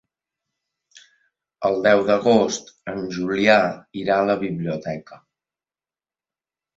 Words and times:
El 1.67 1.75
deu 1.87 1.99
d'agost 2.07 2.71
en 2.93 3.03
Julià 3.17 3.57
irà 4.05 4.15
a 4.15 4.27
la 4.31 4.37
biblioteca. 4.45 5.21